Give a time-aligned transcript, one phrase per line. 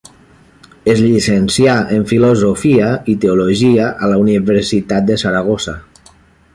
[0.93, 5.81] Es llicencià en filosofia i teologia a la Universitat de Saragossa.